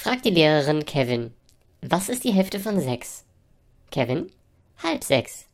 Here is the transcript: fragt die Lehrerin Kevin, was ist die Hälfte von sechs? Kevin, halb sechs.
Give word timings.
fragt 0.00 0.24
die 0.24 0.30
Lehrerin 0.30 0.84
Kevin, 0.86 1.34
was 1.82 2.08
ist 2.08 2.22
die 2.22 2.30
Hälfte 2.30 2.60
von 2.60 2.78
sechs? 2.78 3.24
Kevin, 3.90 4.30
halb 4.80 5.02
sechs. 5.02 5.47